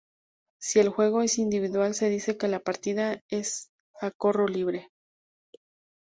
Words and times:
Si 0.59 0.79
el 0.79 0.89
juego 0.89 1.21
es 1.21 1.37
individual 1.37 1.93
se 1.93 2.09
dice 2.09 2.35
que 2.35 2.47
la 2.47 2.59
partida 2.59 3.21
es 3.29 3.69
a 4.01 4.09
corro 4.09 4.47
libre. 4.47 4.89